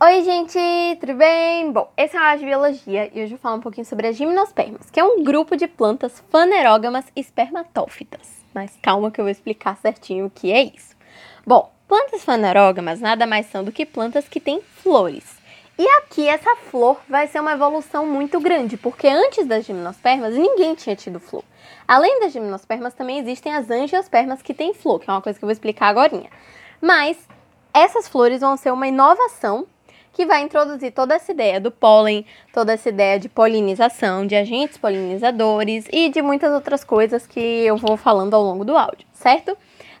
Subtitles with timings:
[0.00, 0.56] Oi, gente,
[1.00, 1.72] tudo bem?
[1.72, 4.14] Bom, esse é o de biologia e hoje eu vou falar um pouquinho sobre as
[4.14, 8.20] gimnospermas, que é um grupo de plantas fanerógamas espermatófitas.
[8.54, 10.94] Mas calma que eu vou explicar certinho o que é isso.
[11.44, 15.24] Bom, plantas fanerógamas nada mais são do que plantas que têm flores.
[15.76, 20.76] E aqui essa flor vai ser uma evolução muito grande, porque antes das gimnospermas ninguém
[20.76, 21.42] tinha tido flor.
[21.88, 25.44] Além das gimnospermas também existem as angiospermas que têm flor, que é uma coisa que
[25.44, 26.22] eu vou explicar agora.
[26.80, 27.18] Mas
[27.74, 29.66] essas flores vão ser uma inovação
[30.18, 34.76] que vai introduzir toda essa ideia do pólen, toda essa ideia de polinização, de agentes
[34.76, 39.56] polinizadores e de muitas outras coisas que eu vou falando ao longo do áudio, certo?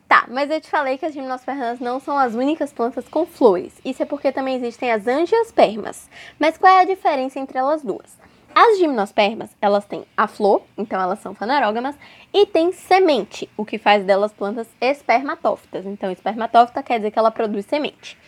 [0.08, 3.74] Tá, mas eu te falei que as gimnospermas não são as únicas plantas com flores.
[3.84, 6.10] Isso é porque também existem as angiospermas.
[6.36, 8.18] Mas qual é a diferença entre elas duas?
[8.52, 11.94] As gimnospermas, elas têm a flor, então elas são fanerógamas,
[12.34, 15.86] e tem semente, o que faz delas plantas espermatófitas.
[15.86, 18.18] Então, espermatófita quer dizer que ela produz semente.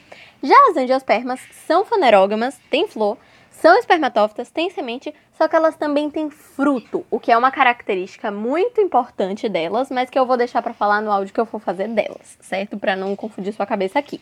[0.43, 3.19] Já as angiospermas são fanerógamas, têm flor,
[3.51, 8.31] são espermatófitas, têm semente, só que elas também têm fruto, o que é uma característica
[8.31, 11.61] muito importante delas, mas que eu vou deixar para falar no áudio que eu for
[11.61, 12.79] fazer delas, certo?
[12.79, 14.19] Para não confundir sua cabeça aqui.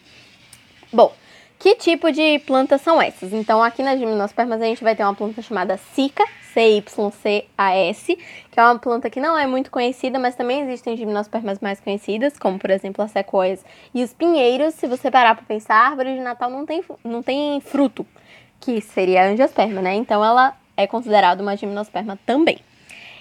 [0.93, 1.13] Bom,
[1.59, 3.33] que tipo de plantas são essas?
[3.33, 8.17] Então, aqui nas gimnospermas a gente vai ter uma planta chamada Cica, C-Y-C-A-S,
[8.51, 12.39] que é uma planta que não é muito conhecida, mas também existem gimnospermas mais conhecidas,
[12.39, 14.75] como por exemplo as sequoias e os pinheiros.
[14.75, 18.07] Se você parar para pensar, a árvore de Natal não tem, não tem fruto
[18.61, 19.95] que seria a angiosperma, né?
[19.95, 22.59] Então ela é considerada uma gimnosperma também.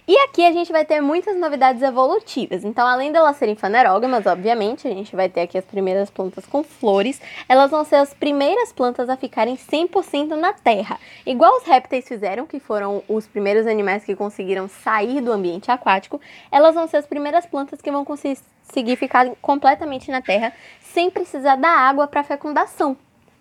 [0.10, 2.64] E aqui a gente vai ter muitas novidades evolutivas.
[2.64, 6.64] Então, além delas serem fanerógamas, obviamente, a gente vai ter aqui as primeiras plantas com
[6.64, 7.22] flores.
[7.50, 10.98] Elas vão ser as primeiras plantas a ficarem 100% na terra.
[11.26, 16.22] Igual os répteis fizeram, que foram os primeiros animais que conseguiram sair do ambiente aquático,
[16.50, 21.58] elas vão ser as primeiras plantas que vão conseguir ficar completamente na terra, sem precisar
[21.58, 22.96] da água para fecundação.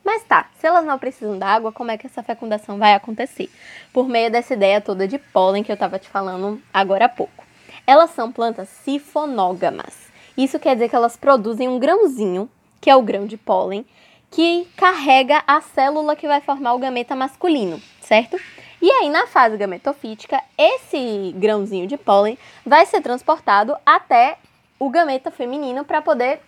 [0.06, 3.50] Mas tá, se elas não precisam da água, como é que essa fecundação vai acontecer?
[3.92, 7.44] Por meio dessa ideia toda de pólen que eu estava te falando agora há pouco.
[7.84, 10.06] Elas são plantas sifonógamas.
[10.38, 12.48] Isso quer dizer que elas produzem um grãozinho,
[12.80, 13.84] que é o grão de pólen,
[14.30, 18.38] que carrega a célula que vai formar o gameta masculino, certo?
[18.80, 24.38] E aí, na fase gametofítica, esse grãozinho de pólen vai ser transportado até
[24.78, 26.40] o gameta feminino para poder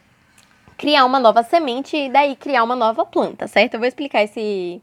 [0.79, 3.75] criar uma nova semente e daí criar uma nova planta, certo?
[3.75, 4.81] Eu vou explicar esse,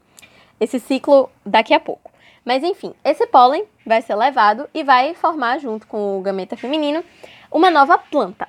[0.60, 2.12] esse ciclo daqui a pouco.
[2.44, 7.02] Mas enfim, esse pólen vai ser levado e vai formar, junto com o gameta feminino,
[7.50, 8.46] uma nova planta.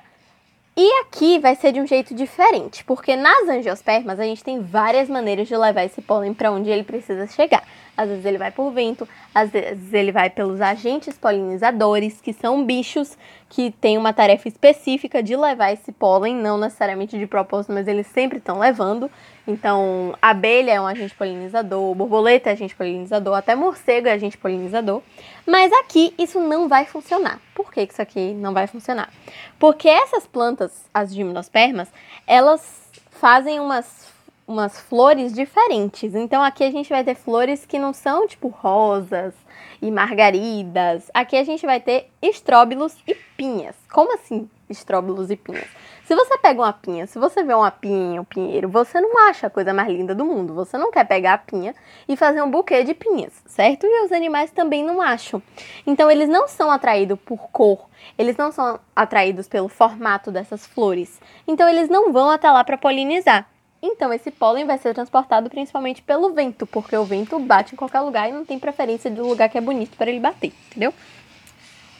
[0.80, 5.08] E aqui vai ser de um jeito diferente, porque nas angiospermas a gente tem várias
[5.08, 7.64] maneiras de levar esse pólen para onde ele precisa chegar.
[7.96, 12.64] Às vezes ele vai por vento, às vezes ele vai pelos agentes polinizadores, que são
[12.64, 13.18] bichos
[13.48, 18.06] que têm uma tarefa específica de levar esse pólen, não necessariamente de propósito, mas eles
[18.06, 19.10] sempre estão levando.
[19.48, 25.02] Então, abelha é um agente polinizador, borboleta é agente polinizador, até morcego é agente polinizador.
[25.44, 27.40] Mas aqui isso não vai funcionar.
[27.58, 29.12] Por que isso aqui não vai funcionar?
[29.58, 31.88] Porque essas plantas, as gimnospermas,
[32.24, 34.06] elas fazem umas
[34.46, 36.14] umas flores diferentes.
[36.14, 39.34] Então aqui a gente vai ter flores que não são tipo rosas
[39.82, 41.10] e margaridas.
[41.12, 43.74] Aqui a gente vai ter estróbilos e pinhas.
[43.90, 45.66] Como assim estróbilos e pinhas?
[46.04, 49.46] Se você pega uma pinha, se você vê uma pinha, um pinheiro, você não acha
[49.46, 50.54] a coisa mais linda do mundo.
[50.54, 51.74] Você não quer pegar a pinha
[52.08, 53.86] e fazer um buquê de pinhas, certo?
[53.86, 55.42] E os animais também não acham.
[55.86, 61.20] Então eles não são atraídos por cor, eles não são atraídos pelo formato dessas flores.
[61.46, 63.46] Então eles não vão até lá para polinizar.
[63.80, 68.00] Então, esse pólen vai ser transportado principalmente pelo vento, porque o vento bate em qualquer
[68.00, 70.92] lugar e não tem preferência do lugar que é bonito para ele bater, entendeu?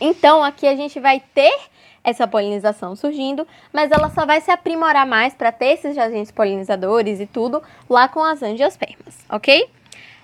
[0.01, 1.57] Então, aqui a gente vai ter
[2.03, 7.21] essa polinização surgindo, mas ela só vai se aprimorar mais para ter esses agentes polinizadores
[7.21, 9.69] e tudo lá com as angiospermas, ok?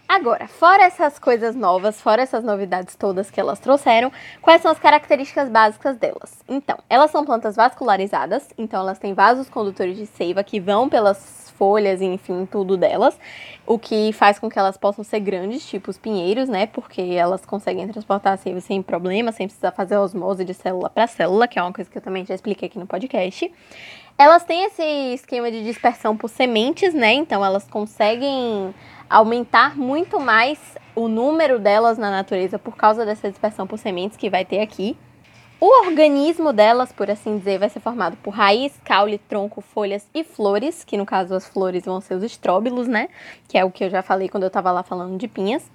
[0.07, 4.79] Agora, fora essas coisas novas, fora essas novidades todas que elas trouxeram, quais são as
[4.79, 6.45] características básicas delas?
[6.47, 11.44] Então, elas são plantas vascularizadas, então elas têm vasos condutores de seiva que vão pelas
[11.59, 13.19] folhas, enfim, tudo delas,
[13.67, 16.67] o que faz com que elas possam ser grandes, tipo os pinheiros, né?
[16.67, 21.49] Porque elas conseguem transportar seiva sem problema, sem precisar fazer osmose de célula para célula,
[21.49, 23.51] que é uma coisa que eu também já expliquei aqui no podcast.
[24.17, 24.83] Elas têm esse
[25.15, 27.13] esquema de dispersão por sementes, né?
[27.13, 28.73] Então elas conseguem
[29.11, 30.59] aumentar muito mais
[30.95, 34.97] o número delas na natureza por causa dessa dispersão por sementes que vai ter aqui.
[35.67, 40.23] O organismo delas, por assim dizer, vai ser formado por raiz, caule, tronco, folhas e
[40.23, 43.09] flores, que no caso as flores vão ser os estróbilos, né?
[43.49, 45.71] Que é o que eu já falei quando eu estava lá falando de pinhas.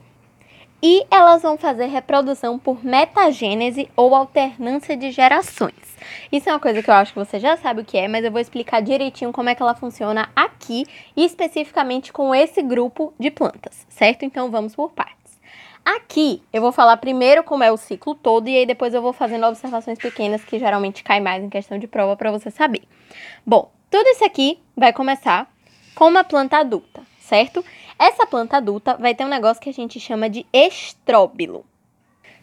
[0.82, 5.74] e elas vão fazer reprodução por metagênese ou alternância de gerações.
[6.32, 8.24] Isso é uma coisa que eu acho que você já sabe o que é, mas
[8.24, 10.86] eu vou explicar direitinho como é que ela funciona aqui
[11.18, 14.24] e especificamente com esse grupo de plantas, certo?
[14.24, 15.19] Então vamos por partes.
[15.86, 19.14] Aqui eu vou falar primeiro como é o ciclo todo e aí depois eu vou
[19.14, 22.84] fazendo observações pequenas que geralmente caem mais em questão de prova para você saber.
[23.46, 25.52] Bom, tudo isso aqui vai começar
[25.96, 27.64] com uma planta adulta, certo?
[27.98, 31.66] Essa planta adulta vai ter um negócio que a gente chama de estróbilo.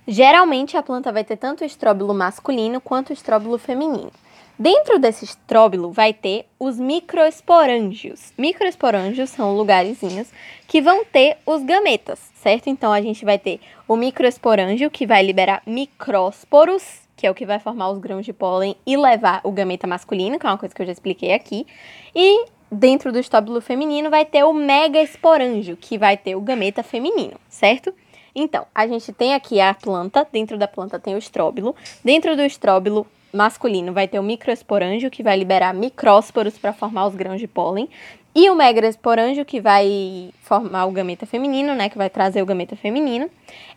[0.08, 4.12] Geralmente a planta vai ter tanto estróbilo masculino quanto estróbilo feminino.
[4.58, 8.32] Dentro desse estróbilo vai ter os microesporângios.
[8.38, 10.29] Microesporângios são lugarzinhos
[10.67, 12.70] que vão ter os gametas, certo?
[12.70, 17.44] Então a gente vai ter o microesporângio que vai liberar micrósporos, que é o que
[17.44, 20.75] vai formar os grãos de pólen e levar o gameta masculino, que é uma coisa
[20.75, 21.67] que eu já expliquei aqui.
[22.14, 27.38] E dentro do estróbilo feminino vai ter o megaesporângio, que vai ter o gameta feminino,
[27.47, 27.93] certo?
[28.35, 32.43] Então, a gente tem aqui a planta, dentro da planta tem o estróbilo, dentro do
[32.43, 33.92] estróbilo masculino.
[33.92, 37.88] Vai ter o microesporângio, que vai liberar micrósporos para formar os grãos de pólen,
[38.34, 42.76] e o megaesporângio, que vai formar o gameta feminino, né, que vai trazer o gameta
[42.76, 43.30] feminino.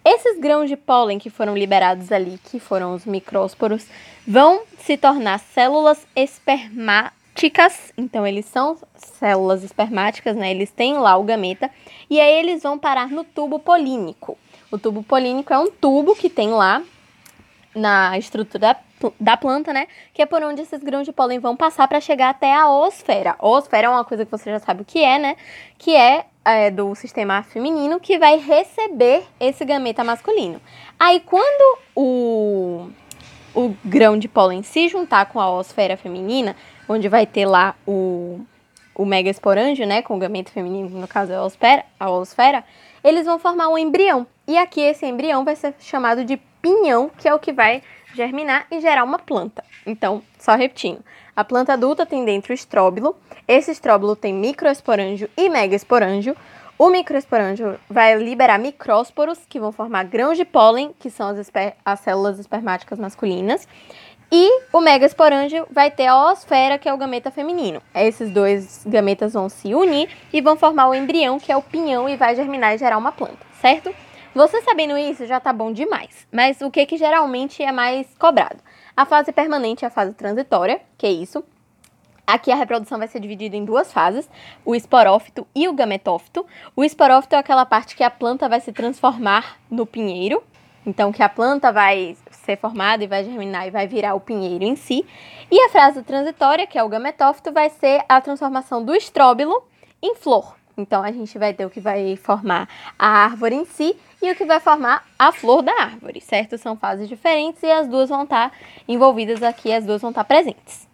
[0.03, 3.87] Esses grãos de pólen que foram liberados ali, que foram os micrósporos,
[4.27, 11.23] vão se tornar células espermáticas, então eles são células espermáticas, né, eles têm lá o
[11.23, 11.71] gameta,
[12.09, 14.37] e aí eles vão parar no tubo polínico.
[14.69, 16.83] O tubo polínico é um tubo que tem lá
[17.79, 18.77] na estrutura
[19.19, 19.87] da planta, né?
[20.13, 23.35] Que é por onde esses grãos de pólen vão passar para chegar até a oosfera.
[23.39, 25.35] A oosfera é uma coisa que você já sabe o que é, né?
[25.77, 30.61] Que é, é, do sistema feminino que vai receber esse gameta masculino.
[30.99, 32.89] Aí quando o,
[33.55, 36.55] o grão de pólen se juntar com a oosfera feminina,
[36.87, 38.41] onde vai ter lá o,
[38.93, 40.01] o megaesporângio, né?
[40.01, 42.65] Com o gameta feminino, no caso é a oosfera, a oosfera
[43.01, 44.27] eles vão formar um embrião.
[44.45, 47.81] E aqui esse embrião vai ser chamado de pinhão, que é o que vai
[48.13, 49.63] germinar e gerar uma planta.
[49.85, 51.03] Então, só repetindo.
[51.35, 53.15] A planta adulta tem dentro o estróbilo.
[53.47, 56.35] Esse estróbilo tem microesporângio e megaesporângio.
[56.77, 61.51] O microesporângio vai liberar micrósporos, que vão formar grãos de pólen, que são as,
[61.83, 63.67] as células espermáticas masculinas.
[64.31, 67.81] E o megaesporângio vai ter a oosfera, que é o gameta feminino.
[67.95, 72.07] Esses dois gametas vão se unir e vão formar o embrião, que é o pinhão,
[72.07, 73.93] e vai germinar e gerar uma planta, certo?
[74.35, 76.27] Você sabendo isso já tá bom demais.
[76.31, 78.57] Mas o que que geralmente é mais cobrado?
[78.95, 81.43] A fase permanente e a fase transitória, que é isso.
[82.27, 84.29] Aqui a reprodução vai ser dividida em duas fases,
[84.63, 86.45] o esporófito e o gametófito.
[86.75, 90.43] O esporófito é aquela parte que a planta vai se transformar no pinheiro,
[90.85, 94.63] então que a planta vai ser formada e vai germinar e vai virar o pinheiro
[94.63, 95.03] em si.
[95.49, 99.63] E a fase transitória, que é o gametófito, vai ser a transformação do estróbilo
[99.99, 100.58] em flor.
[100.79, 102.67] Então a gente vai ter o que vai formar
[102.97, 106.57] a árvore em si e o que vai formar a flor da árvore, certo?
[106.57, 108.51] São fases diferentes e as duas vão estar
[108.87, 110.87] envolvidas aqui, as duas vão estar presentes.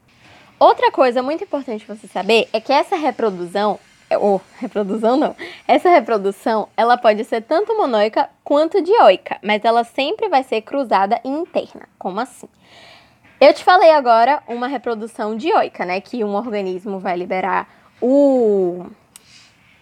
[0.60, 3.80] Outra coisa muito importante você saber é que essa reprodução,
[4.20, 5.36] ou reprodução não,
[5.68, 11.20] essa reprodução, ela pode ser tanto monoica quanto dioica, mas ela sempre vai ser cruzada
[11.24, 11.88] e interna.
[12.00, 12.48] Como assim?
[13.40, 16.00] Eu te falei agora uma reprodução dioica, né?
[16.00, 17.68] Que um organismo vai liberar
[18.02, 18.86] o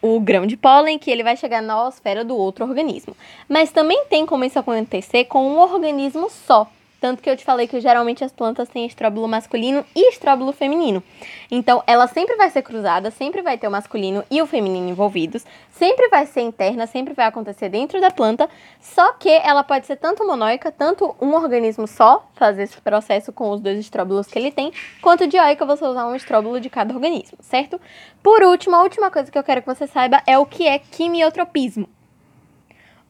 [0.04, 3.16] o grão de pólen que ele vai chegar na noosfera do outro organismo.
[3.48, 6.70] Mas também tem como isso acontecer com um organismo só.
[7.04, 11.04] Tanto que eu te falei que geralmente as plantas têm estróbilo masculino e estróbilo feminino.
[11.52, 15.46] Então, ela sempre vai ser cruzada, sempre vai ter o masculino e o feminino envolvidos,
[15.70, 19.98] sempre vai ser interna, sempre vai acontecer dentro da planta, só que ela pode ser
[19.98, 24.50] tanto monóica, tanto um organismo só, fazer esse processo com os dois estróbilos que ele
[24.50, 27.82] tem, quanto dioica você usar um estróbilo de cada organismo, certo?
[28.24, 30.80] Por último, a última coisa que eu quero que você saiba é o que é
[30.80, 31.90] quimiotropismo.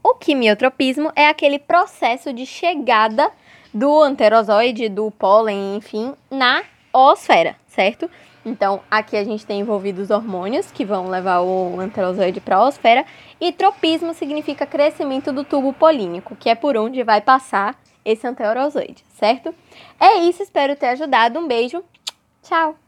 [0.02, 3.32] O quimiotropismo é aquele processo de chegada
[3.74, 8.10] do anterozoide, do pólen, enfim, na oosfera, certo?
[8.46, 13.06] Então, aqui a gente tem envolvidos hormônios que vão levar o anterozoide para a oosfera,
[13.40, 19.04] e tropismo significa crescimento do tubo polínico, que é por onde vai passar esse anterozoide,
[19.16, 19.56] certo?
[20.00, 21.40] É isso, espero ter ajudado.
[21.40, 21.84] Um beijo.
[22.42, 22.76] Tchau.